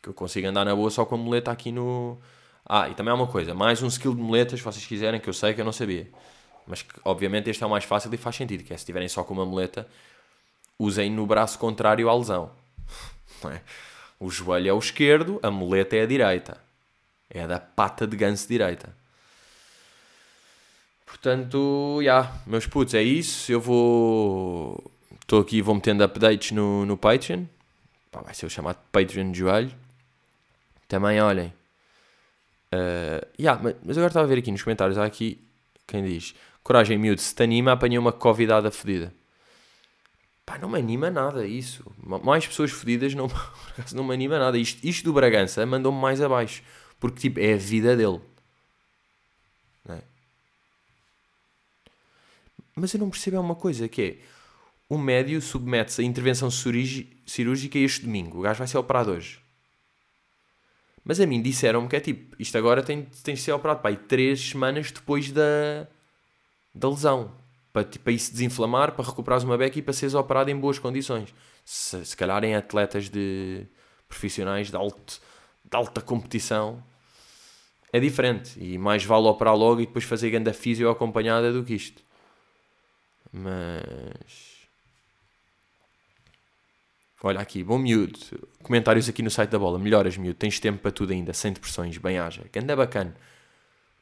[0.03, 2.19] Que eu consigo andar na boa só com a muleta aqui no...
[2.65, 5.27] Ah, e também há uma coisa, mais um skill de muletas, se vocês quiserem, que
[5.27, 6.07] eu sei que eu não sabia.
[6.67, 9.09] Mas que, obviamente este é o mais fácil e faz sentido, que é se tiverem
[9.09, 9.87] só com uma muleta,
[10.77, 12.51] usem no braço contrário à lesão.
[13.43, 13.59] É?
[14.19, 16.61] O joelho é o esquerdo, a muleta é a direita.
[17.27, 18.95] É a da pata de ganso direita.
[21.07, 23.51] Portanto, já, yeah, meus putos, é isso.
[23.51, 24.91] Eu vou.
[25.21, 27.45] Estou aqui vou metendo updates no, no Patreon.
[28.11, 29.73] Pá, vai ser o chamado Patreon de joelho.
[30.87, 31.53] Também olhem.
[32.73, 34.97] Uh, yeah, mas agora estava a ver aqui nos comentários.
[34.97, 35.41] Há aqui
[35.87, 39.13] quem diz: Coragem, miúdo, se te anima, apanhei uma convidada fedida.
[40.45, 41.83] Pá, não me anima nada isso.
[42.23, 43.29] Mais pessoas fodidas não,
[43.93, 44.57] não me anima nada.
[44.57, 46.61] Isto, isto do Bragança mandou-me mais abaixo.
[46.99, 48.19] Porque, tipo, é a vida dele.
[49.89, 50.01] É?
[52.75, 54.17] Mas eu não percebo é uma coisa, que é...
[54.91, 58.39] O médio submete-se à intervenção cirúrgica este domingo.
[58.39, 59.39] O gajo vai ser operado hoje.
[61.01, 62.35] Mas a mim disseram-me que é tipo...
[62.37, 65.87] Isto agora tem, tem de ser operado, e três semanas depois da,
[66.75, 67.31] da lesão
[67.71, 70.77] para, tipo, para isso desinflamar, para recuperares uma beca e para seres operado em boas
[70.77, 71.33] condições.
[71.63, 73.65] Se, se calhar em atletas de
[74.09, 75.21] profissionais de, alto,
[75.63, 76.83] de alta competição
[77.93, 78.61] é diferente.
[78.61, 82.03] E mais vale operar logo e depois fazer ganda físio acompanhada do que isto.
[83.31, 84.50] Mas.
[87.23, 88.19] Olha aqui, bom miúdo.
[88.63, 89.77] Comentários aqui no site da bola.
[89.77, 90.37] Melhoras, miúdo.
[90.37, 91.97] Tens tempo para tudo ainda, sem depressões.
[91.97, 92.43] Bem haja.
[92.51, 93.15] Ganda bacana.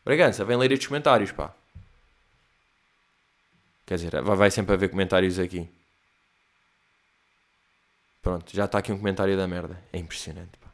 [0.05, 1.53] Bragança, vem ler estes comentários, pá.
[3.85, 5.69] Quer dizer, vai sempre haver comentários aqui.
[8.21, 9.81] Pronto, já está aqui um comentário da merda.
[9.91, 10.69] É impressionante, pá.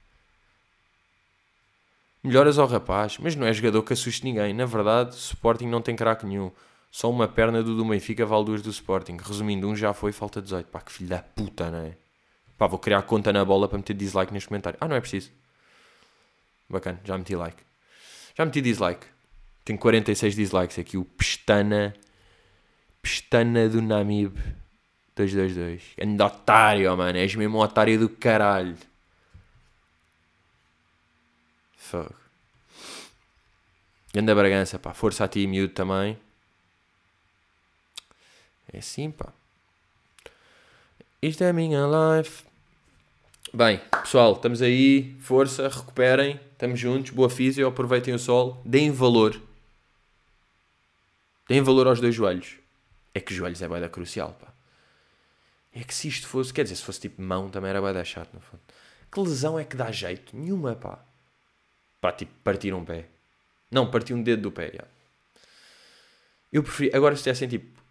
[2.24, 4.54] Melhoras ao rapaz, mas não é jogador que assuste ninguém.
[4.54, 6.52] Na verdade, Sporting não tem craque nenhum.
[6.92, 9.18] Só uma perna do do Benfica vale duas do Sporting.
[9.18, 10.68] Resumindo, um já foi, falta 18.
[10.68, 12.05] Pá, que filho da puta, não é?
[12.58, 14.78] Pá, vou criar conta na bola para meter dislike neste comentário.
[14.82, 15.32] Ah, não é preciso.
[16.70, 17.62] Bacana, já meti like.
[18.38, 19.06] Já meti dislike.
[19.64, 20.98] Tenho 46 dislikes aqui.
[20.98, 21.94] O Pestana.
[23.02, 24.38] Pestana do Namib.
[25.16, 25.82] 222.
[26.02, 27.18] Ande otário, mano.
[27.18, 28.78] És mesmo um otário do caralho.
[31.78, 32.16] Fogo.
[34.14, 34.94] Ganda Bragança, pá.
[34.94, 36.18] Força a ti, miúdo também.
[38.72, 39.34] É assim, pá.
[41.26, 42.44] Isto é a minha life.
[43.52, 45.16] Bem, pessoal, estamos aí.
[45.20, 46.40] Força, recuperem.
[46.52, 47.10] Estamos juntos.
[47.10, 48.62] Boa física, aproveitem o sol.
[48.64, 49.42] Deem valor.
[51.50, 52.58] Deem valor aos dois joelhos.
[53.12, 54.54] É que joelhos é bem crucial, pá.
[55.74, 58.32] É que se isto fosse, quer dizer, se fosse tipo mão também era bem chato,
[58.32, 58.62] no fundo.
[59.12, 60.38] Que lesão é que dá jeito?
[60.38, 61.04] Nenhuma, pá.
[62.00, 63.08] Pá, tipo, partir um pé.
[63.72, 64.84] Não, partir um dedo do pé, já.
[66.54, 67.82] Eu prefiro, agora se tivessem tipo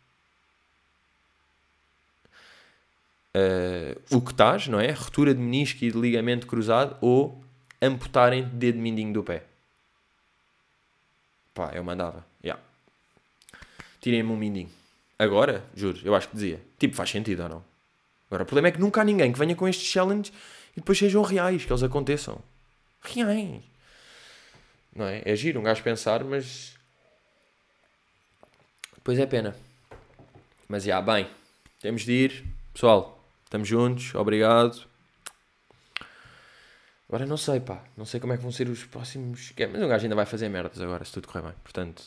[3.35, 4.91] uh, o que estás, não é?
[4.93, 7.43] Ruptura de menisco e de ligamento cruzado ou
[7.81, 9.45] amputarem dedo mindinho do pé.
[11.53, 12.25] Pá, eu mandava.
[12.43, 12.61] Yeah.
[14.01, 14.71] Tirem-me um mindinho.
[15.19, 16.61] Agora, juro, eu acho que dizia.
[16.79, 17.65] Tipo, faz sentido ou não?
[18.27, 20.33] Agora, o problema é que nunca há ninguém que venha com estes challenges
[20.73, 22.39] e depois sejam reais, que eles aconteçam.
[23.01, 23.63] Reais.
[24.95, 25.23] Não é?
[25.25, 26.75] É giro um gajo pensar, mas.
[28.95, 29.57] Depois é pena.
[30.69, 31.29] Mas já, bem.
[31.81, 32.45] Temos de ir.
[32.73, 33.24] Pessoal,
[33.55, 34.85] Estamos juntos, obrigado.
[37.09, 37.85] Agora não sei, pá.
[37.97, 39.53] Não sei como é que vão ser os próximos.
[39.73, 41.55] Mas o gajo ainda vai fazer merdas agora, se tudo correr bem.
[41.63, 42.03] Portanto,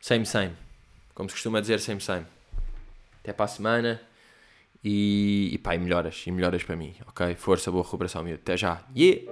[0.00, 0.56] same, same.
[1.14, 2.24] Como se costuma dizer, same, same.
[3.20, 4.00] Até para a semana.
[4.82, 6.24] E, e pá, e melhoras.
[6.26, 7.34] E melhoras para mim, ok?
[7.34, 8.40] Força, boa recuperação, miúdo.
[8.40, 8.82] Até já.
[8.96, 9.28] Yeah!